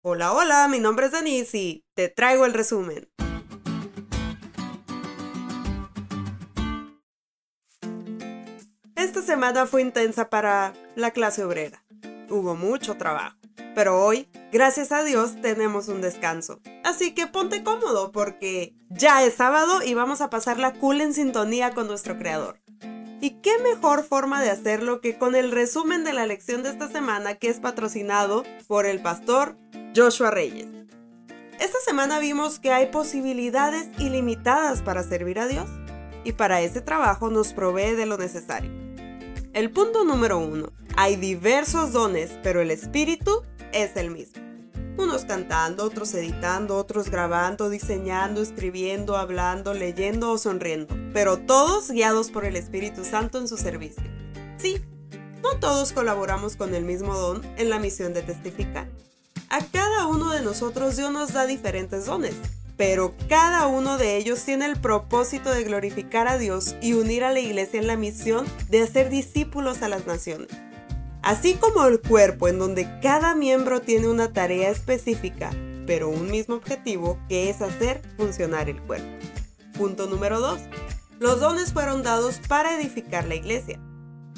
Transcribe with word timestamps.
Hola, 0.00 0.32
hola, 0.32 0.68
mi 0.68 0.78
nombre 0.78 1.06
es 1.06 1.12
Denise 1.12 1.58
y 1.58 1.84
te 1.94 2.08
traigo 2.08 2.46
el 2.46 2.54
resumen. 2.54 3.10
Esta 8.94 9.22
semana 9.22 9.66
fue 9.66 9.82
intensa 9.82 10.30
para 10.30 10.72
la 10.94 11.10
clase 11.10 11.42
obrera. 11.42 11.84
Hubo 12.30 12.54
mucho 12.54 12.96
trabajo. 12.96 13.36
Pero 13.74 14.00
hoy, 14.00 14.28
gracias 14.52 14.92
a 14.92 15.02
Dios, 15.02 15.40
tenemos 15.42 15.88
un 15.88 16.00
descanso. 16.00 16.60
Así 16.84 17.12
que 17.12 17.26
ponte 17.26 17.64
cómodo 17.64 18.12
porque 18.12 18.76
ya 18.90 19.24
es 19.24 19.34
sábado 19.34 19.82
y 19.82 19.94
vamos 19.94 20.20
a 20.20 20.30
pasarla 20.30 20.74
cool 20.74 21.00
en 21.00 21.12
sintonía 21.12 21.72
con 21.72 21.88
nuestro 21.88 22.16
creador. 22.16 22.60
¿Y 23.20 23.40
qué 23.40 23.58
mejor 23.58 24.04
forma 24.04 24.40
de 24.40 24.50
hacerlo 24.50 25.00
que 25.00 25.18
con 25.18 25.34
el 25.34 25.50
resumen 25.50 26.04
de 26.04 26.12
la 26.12 26.24
lección 26.24 26.62
de 26.62 26.70
esta 26.70 26.88
semana 26.88 27.34
que 27.34 27.48
es 27.48 27.58
patrocinado 27.58 28.44
por 28.68 28.86
el 28.86 29.02
pastor 29.02 29.56
Joshua 29.98 30.30
Reyes? 30.30 30.68
Esta 31.58 31.78
semana 31.84 32.20
vimos 32.20 32.60
que 32.60 32.70
hay 32.70 32.86
posibilidades 32.86 33.88
ilimitadas 33.98 34.80
para 34.80 35.02
servir 35.02 35.40
a 35.40 35.48
Dios 35.48 35.68
y 36.22 36.30
para 36.30 36.60
ese 36.60 36.80
trabajo 36.80 37.30
nos 37.30 37.52
provee 37.52 37.96
de 37.96 38.06
lo 38.06 38.16
necesario. 38.16 38.70
El 39.54 39.72
punto 39.72 40.04
número 40.04 40.38
uno. 40.38 40.70
Hay 40.96 41.16
diversos 41.16 41.90
dones, 41.90 42.30
pero 42.44 42.60
el 42.60 42.70
espíritu 42.70 43.42
es 43.72 43.96
el 43.96 44.12
mismo. 44.12 44.40
Unos 44.98 45.24
cantando, 45.24 45.82
otros 45.82 46.14
editando, 46.14 46.76
otros 46.76 47.10
grabando, 47.10 47.68
diseñando, 47.68 48.40
escribiendo, 48.40 49.16
hablando, 49.16 49.74
leyendo 49.74 50.30
o 50.30 50.38
sonriendo, 50.38 50.96
pero 51.12 51.38
todos 51.38 51.90
guiados 51.90 52.30
por 52.30 52.44
el 52.44 52.54
Espíritu 52.54 53.04
Santo 53.04 53.38
en 53.38 53.48
su 53.48 53.56
servicio. 53.56 54.04
Sí, 54.58 54.80
no 55.42 55.58
todos 55.58 55.92
colaboramos 55.92 56.54
con 56.54 56.76
el 56.76 56.84
mismo 56.84 57.16
don 57.16 57.42
en 57.56 57.68
la 57.68 57.80
misión 57.80 58.14
de 58.14 58.22
testificar. 58.22 58.88
A 59.50 59.64
cada 59.64 60.06
uno 60.06 60.30
de 60.30 60.42
nosotros 60.42 60.98
Dios 60.98 61.10
nos 61.10 61.32
da 61.32 61.46
diferentes 61.46 62.04
dones, 62.04 62.34
pero 62.76 63.14
cada 63.30 63.66
uno 63.66 63.96
de 63.96 64.18
ellos 64.18 64.44
tiene 64.44 64.66
el 64.66 64.78
propósito 64.78 65.50
de 65.50 65.64
glorificar 65.64 66.28
a 66.28 66.36
Dios 66.36 66.76
y 66.82 66.92
unir 66.92 67.24
a 67.24 67.32
la 67.32 67.40
iglesia 67.40 67.80
en 67.80 67.86
la 67.86 67.96
misión 67.96 68.44
de 68.68 68.82
hacer 68.82 69.08
discípulos 69.08 69.80
a 69.80 69.88
las 69.88 70.06
naciones. 70.06 70.48
Así 71.22 71.54
como 71.54 71.86
el 71.86 71.98
cuerpo 72.02 72.48
en 72.48 72.58
donde 72.58 73.00
cada 73.00 73.34
miembro 73.34 73.80
tiene 73.80 74.08
una 74.08 74.34
tarea 74.34 74.68
específica, 74.68 75.50
pero 75.86 76.10
un 76.10 76.30
mismo 76.30 76.56
objetivo 76.56 77.18
que 77.30 77.48
es 77.48 77.62
hacer 77.62 78.02
funcionar 78.18 78.68
el 78.68 78.82
cuerpo. 78.82 79.08
Punto 79.78 80.06
número 80.08 80.40
2. 80.40 80.60
Los 81.20 81.40
dones 81.40 81.72
fueron 81.72 82.02
dados 82.02 82.38
para 82.48 82.78
edificar 82.78 83.26
la 83.26 83.36
iglesia. 83.36 83.80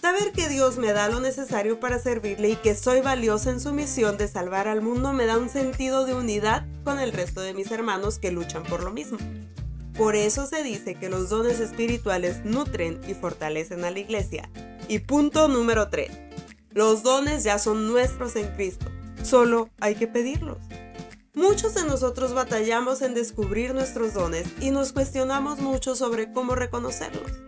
Saber 0.00 0.30
que 0.32 0.48
Dios 0.48 0.78
me 0.78 0.92
da 0.92 1.08
lo 1.08 1.18
necesario 1.18 1.80
para 1.80 1.98
servirle 1.98 2.50
y 2.50 2.56
que 2.56 2.76
soy 2.76 3.00
valiosa 3.00 3.50
en 3.50 3.58
su 3.58 3.72
misión 3.72 4.16
de 4.16 4.28
salvar 4.28 4.68
al 4.68 4.80
mundo 4.80 5.12
me 5.12 5.26
da 5.26 5.38
un 5.38 5.48
sentido 5.48 6.04
de 6.04 6.14
unidad 6.14 6.66
con 6.84 7.00
el 7.00 7.12
resto 7.12 7.40
de 7.40 7.52
mis 7.52 7.70
hermanos 7.72 8.18
que 8.18 8.30
luchan 8.30 8.62
por 8.62 8.84
lo 8.84 8.92
mismo. 8.92 9.18
Por 9.96 10.14
eso 10.14 10.46
se 10.46 10.62
dice 10.62 10.94
que 10.94 11.08
los 11.08 11.30
dones 11.30 11.58
espirituales 11.58 12.44
nutren 12.44 13.00
y 13.08 13.14
fortalecen 13.14 13.84
a 13.84 13.90
la 13.90 13.98
iglesia. 13.98 14.48
Y 14.86 15.00
punto 15.00 15.48
número 15.48 15.88
3. 15.88 16.10
Los 16.70 17.02
dones 17.02 17.42
ya 17.42 17.58
son 17.58 17.88
nuestros 17.88 18.36
en 18.36 18.54
Cristo, 18.54 18.86
solo 19.24 19.68
hay 19.80 19.96
que 19.96 20.06
pedirlos. 20.06 20.58
Muchos 21.34 21.74
de 21.74 21.84
nosotros 21.84 22.34
batallamos 22.34 23.02
en 23.02 23.14
descubrir 23.14 23.74
nuestros 23.74 24.14
dones 24.14 24.46
y 24.60 24.70
nos 24.70 24.92
cuestionamos 24.92 25.58
mucho 25.58 25.96
sobre 25.96 26.32
cómo 26.32 26.54
reconocerlos. 26.54 27.47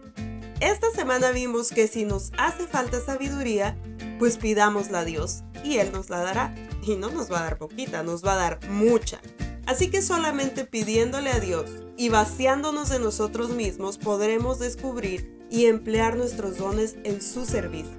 Esta 0.61 0.91
semana 0.91 1.31
vimos 1.31 1.71
que 1.71 1.89
si 1.89 2.05
nos 2.05 2.33
hace 2.37 2.67
falta 2.67 3.01
sabiduría, 3.01 3.79
pues 4.19 4.37
pidámosla 4.37 5.01
a 5.01 5.05
Dios 5.07 5.43
y 5.65 5.79
Él 5.79 5.91
nos 5.91 6.11
la 6.11 6.19
dará. 6.19 6.55
Y 6.83 6.97
no 6.97 7.11
nos 7.11 7.33
va 7.33 7.41
a 7.41 7.45
dar 7.45 7.59
poquita, 7.59 8.03
nos 8.03 8.23
va 8.23 8.35
a 8.35 8.37
dar 8.37 8.61
mucha. 8.69 9.21
Así 9.67 9.91
que 9.91 10.03
solamente 10.03 10.67
pidiéndole 10.67 11.31
a 11.31 11.41
Dios 11.41 11.71
y 11.97 12.11
vaciándonos 12.11 12.91
de 12.91 12.99
nosotros 12.99 13.51
mismos 13.51 13.97
podremos 13.97 14.59
descubrir 14.59 15.47
y 15.51 15.65
emplear 15.65 16.17
nuestros 16.17 16.59
dones 16.59 16.97
en 17.05 17.23
su 17.23 17.47
servicio. 17.47 17.97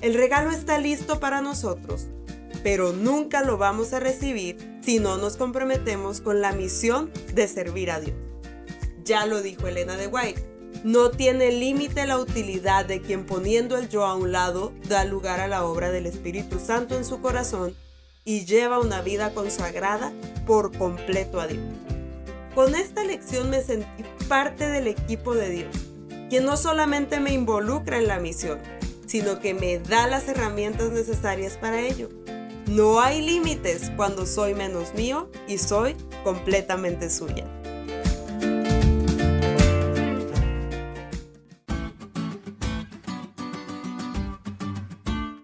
El 0.00 0.14
regalo 0.14 0.50
está 0.50 0.78
listo 0.78 1.20
para 1.20 1.42
nosotros, 1.42 2.08
pero 2.64 2.92
nunca 2.92 3.42
lo 3.42 3.56
vamos 3.56 3.92
a 3.92 4.00
recibir 4.00 4.80
si 4.82 4.98
no 4.98 5.16
nos 5.16 5.36
comprometemos 5.36 6.20
con 6.20 6.40
la 6.40 6.52
misión 6.52 7.12
de 7.34 7.46
servir 7.46 7.92
a 7.92 8.00
Dios. 8.00 8.16
Ya 9.04 9.26
lo 9.26 9.42
dijo 9.42 9.68
Elena 9.68 9.96
de 9.96 10.06
White, 10.08 10.53
no 10.84 11.10
tiene 11.10 11.50
límite 11.50 12.06
la 12.06 12.18
utilidad 12.18 12.84
de 12.84 13.00
quien 13.00 13.24
poniendo 13.24 13.78
el 13.78 13.88
yo 13.88 14.04
a 14.04 14.14
un 14.14 14.32
lado 14.32 14.70
da 14.86 15.06
lugar 15.06 15.40
a 15.40 15.48
la 15.48 15.64
obra 15.64 15.90
del 15.90 16.04
Espíritu 16.04 16.60
Santo 16.60 16.98
en 16.98 17.06
su 17.06 17.22
corazón 17.22 17.74
y 18.22 18.44
lleva 18.44 18.78
una 18.78 19.00
vida 19.00 19.32
consagrada 19.32 20.12
por 20.46 20.76
completo 20.76 21.40
a 21.40 21.46
Dios. 21.46 21.64
Con 22.54 22.74
esta 22.74 23.02
lección 23.02 23.48
me 23.48 23.62
sentí 23.62 24.04
parte 24.28 24.68
del 24.68 24.86
equipo 24.86 25.34
de 25.34 25.48
Dios, 25.48 25.74
quien 26.28 26.44
no 26.44 26.58
solamente 26.58 27.18
me 27.18 27.32
involucra 27.32 27.96
en 27.96 28.06
la 28.06 28.20
misión, 28.20 28.60
sino 29.06 29.40
que 29.40 29.54
me 29.54 29.78
da 29.78 30.06
las 30.06 30.28
herramientas 30.28 30.90
necesarias 30.90 31.56
para 31.56 31.80
ello. 31.80 32.10
No 32.66 33.00
hay 33.00 33.22
límites 33.22 33.90
cuando 33.96 34.26
soy 34.26 34.52
menos 34.52 34.92
mío 34.92 35.30
y 35.48 35.56
soy 35.56 35.96
completamente 36.24 37.08
suya. 37.08 37.46